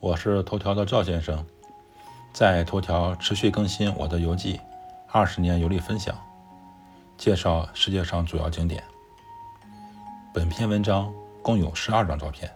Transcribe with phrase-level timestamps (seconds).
[0.00, 1.44] 我是头条的赵先生，
[2.32, 4.58] 在头条持续更新我的游记，
[5.12, 6.18] 二十年游历分享，
[7.18, 8.82] 介绍世界上主要景点。
[10.32, 12.50] 本篇文章共有十二张照片。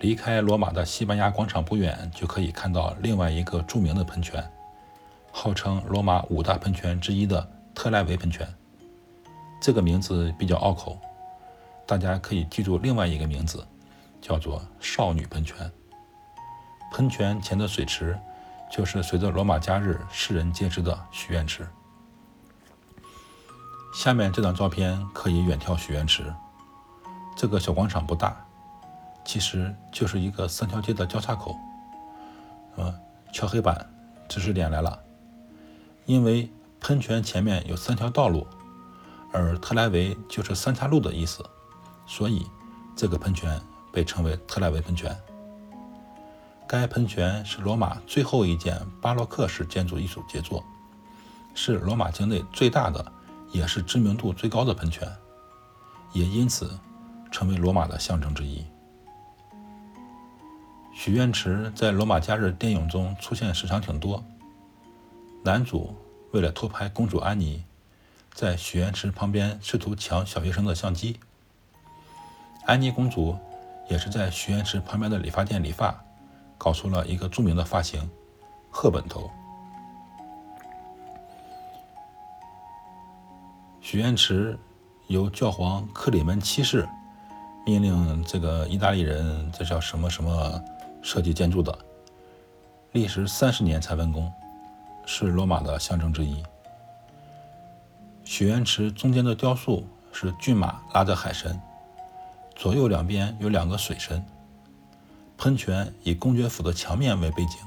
[0.00, 4.42] 离开罗马的西班牙广场不远，就可以看到另外一个著名的喷泉，
[5.30, 8.48] 号称罗马五大喷泉之一的特莱维喷泉。
[9.60, 10.98] 这个名字比较拗口，
[11.86, 13.62] 大家可以记住另外一个名字。
[14.24, 15.70] 叫做少女喷泉。
[16.90, 18.18] 喷泉前的水池，
[18.72, 21.68] 就是随着罗马假日世人皆知的许愿池。
[23.94, 26.34] 下面这张照片可以远眺许愿池。
[27.36, 28.34] 这个小广场不大，
[29.26, 31.54] 其实就是一个三条街的交叉口。
[32.76, 32.94] 呃，
[33.30, 33.86] 敲黑板，
[34.26, 34.98] 知识点来了。
[36.06, 38.46] 因为喷泉前面有三条道路，
[39.32, 41.44] 而特莱维就是三岔路的意思，
[42.06, 42.46] 所以
[42.96, 43.60] 这个喷泉。
[43.94, 45.16] 被称为特莱维喷泉。
[46.66, 50.64] 该喷泉是罗马最后一件巴洛克式建筑艺术杰作，
[51.54, 53.12] 是罗马境内最大的，
[53.52, 55.08] 也是知名度最高的喷泉，
[56.12, 56.76] 也因此
[57.30, 58.64] 成为罗马的象征之一。
[60.92, 64.24] 许愿池在罗马假日电影中出现时长挺多。
[65.44, 65.94] 男主
[66.32, 67.62] 为了偷拍公主安妮，
[68.32, 71.20] 在许愿池旁边试图抢小学生的相机。
[72.64, 73.38] 安妮公主。
[73.88, 75.94] 也是在许愿池旁边的理发店理发，
[76.56, 78.10] 搞出了一个著名的发型——
[78.70, 79.30] 赫本头。
[83.80, 84.58] 许愿池
[85.08, 86.88] 由教皇克里门七世
[87.66, 90.62] 命令这个意大利人，这叫什么什么
[91.02, 91.78] 设计建筑的，
[92.92, 94.32] 历时三十年才完工，
[95.04, 96.42] 是罗马的象征之一。
[98.24, 101.60] 许愿池中间的雕塑是骏马拉着海神。
[102.64, 104.24] 左右两边有两个水神，
[105.36, 107.58] 喷泉以公爵府的墙面为背景。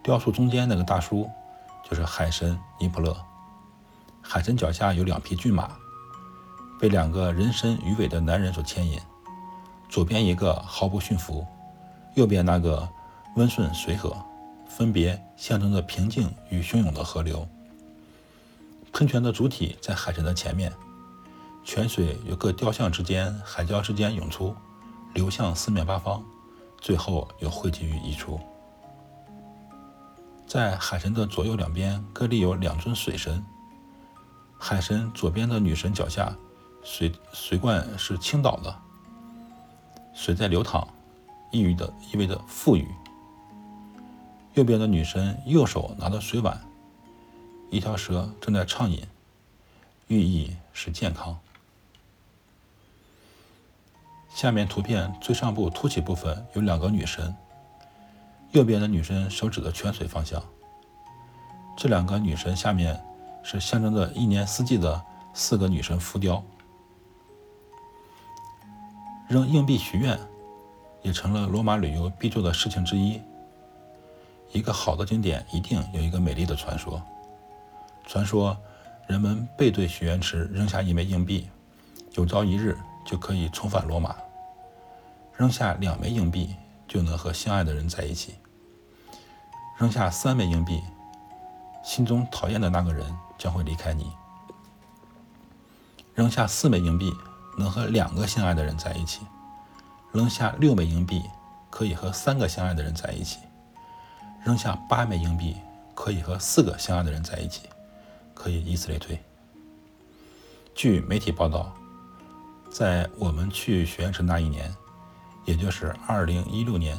[0.00, 1.28] 雕塑中间那个大叔
[1.82, 3.16] 就是海神尼普勒，
[4.22, 5.72] 海神脚下有两匹骏马，
[6.78, 9.00] 被两个人身鱼尾的男人所牵引。
[9.88, 11.44] 左边一个毫不驯服，
[12.14, 12.88] 右边那个
[13.34, 14.16] 温顺随和，
[14.68, 17.44] 分别象征着平静与汹涌的河流。
[18.92, 20.72] 喷泉的主体在海神的前面。
[21.62, 24.54] 泉水由各雕像之间、海礁之间涌出，
[25.14, 26.22] 流向四面八方，
[26.80, 28.40] 最后又汇集于一处。
[30.46, 33.44] 在海神的左右两边各立有两尊水神。
[34.58, 36.34] 海神左边的女神脚下，
[36.82, 38.76] 水水罐是倾倒的，
[40.12, 40.86] 水在流淌，
[41.52, 42.88] 意味的意味着富裕。
[44.54, 46.60] 右边的女神右手拿着水碗，
[47.70, 49.06] 一条蛇正在畅饮，
[50.08, 51.38] 寓意是健康。
[54.40, 57.36] 下面图片最上部凸起部分有两个女神，
[58.52, 60.42] 右边的女神手指的泉水方向。
[61.76, 62.98] 这两个女神下面
[63.42, 64.98] 是象征着一年四季的
[65.34, 66.42] 四个女神浮雕。
[69.28, 70.18] 扔硬币许愿
[71.02, 73.20] 也成了罗马旅游必做的事情之一。
[74.52, 77.02] 一个好的景点一定有一个美丽的传说。
[78.06, 78.56] 传说
[79.06, 81.46] 人们背对许愿池扔下一枚硬币，
[82.14, 82.74] 有朝一日。
[83.02, 84.14] 就可以重返罗马。
[85.40, 86.54] 扔下两枚硬币
[86.86, 88.34] 就能和相爱的人在一起。
[89.78, 90.82] 扔下三枚硬币，
[91.82, 94.12] 心中讨厌的那个人将会离开你。
[96.14, 97.10] 扔下四枚硬币，
[97.56, 99.22] 能和两个相爱的人在一起。
[100.12, 101.22] 扔下六枚硬币，
[101.70, 103.38] 可以和三个相爱的人在一起。
[104.44, 105.56] 扔下八枚硬币，
[105.94, 107.62] 可以和四个相爱的人在一起。
[108.34, 109.18] 可以以此类推。
[110.74, 111.74] 据媒体报道。
[112.70, 114.72] 在我们去许愿池那一年，
[115.50, 116.96] 也就是二零一六年，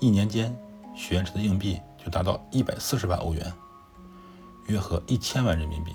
[0.00, 0.52] 一年间
[0.96, 3.52] 许愿池的硬币就达到一百四十万欧元，
[4.66, 5.94] 约合一千万人民币。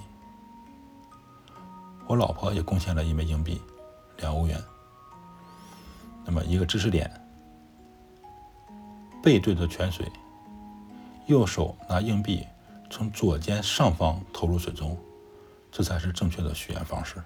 [2.07, 3.61] 我老婆也贡献了一枚硬币，
[4.19, 4.63] 两欧元。
[6.23, 7.11] 那么一个知识点：
[9.21, 10.09] 背对着泉水，
[11.25, 12.47] 右手拿硬币
[12.89, 14.97] 从左肩上方投入水中，
[15.69, 17.21] 这才是正确的许愿方式。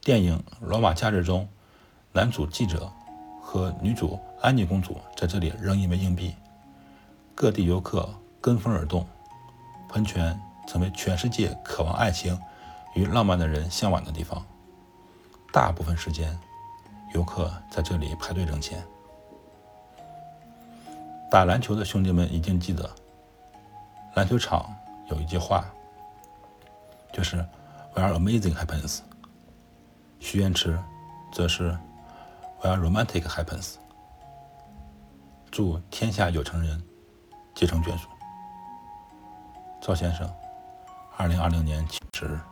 [0.00, 1.46] 电影《罗马假日》中，
[2.12, 2.90] 男主记者
[3.40, 6.34] 和女主安妮公主在这里扔一枚硬币，
[7.36, 8.08] 各地游客
[8.40, 9.06] 跟风而动，
[9.88, 12.36] 喷泉成为全世界渴望爱情
[12.94, 14.44] 与浪漫的人向往的地方。
[15.52, 16.36] 大部分时间，
[17.14, 18.84] 游客在这里排队挣钱。
[21.30, 22.90] 打篮球的兄弟们一定记得，
[24.14, 24.74] 篮球场
[25.10, 25.64] 有一句话，
[27.12, 27.36] 就是
[27.94, 28.98] “Where amazing happens”。
[30.18, 30.76] 许愿池，
[31.32, 31.78] 则是
[32.60, 33.74] where romantic happens。
[35.50, 36.82] 祝天下有情人
[37.54, 38.08] 皆成眷属。
[39.80, 40.30] 赵先生，
[41.16, 42.49] 二零二零年七十日。